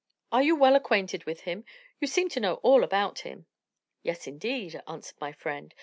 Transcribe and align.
"Are 0.31 0.41
you 0.41 0.55
well 0.55 0.75
acquainted 0.75 1.25
with 1.25 1.41
him? 1.41 1.63
You 1.99 2.07
seem 2.07 2.27
to 2.29 2.39
know 2.39 2.55
all 2.63 2.83
about 2.83 3.19
him." 3.19 3.45
"Yes, 4.01 4.25
indeed," 4.25 4.81
answered 4.87 5.21
my 5.21 5.31
friend. 5.31 5.75